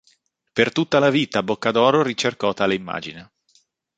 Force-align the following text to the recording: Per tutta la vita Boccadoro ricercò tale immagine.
Per 0.53 0.71
tutta 0.71 0.97
la 0.97 1.11
vita 1.11 1.43
Boccadoro 1.43 2.01
ricercò 2.01 2.53
tale 2.53 2.73
immagine. 2.73 3.33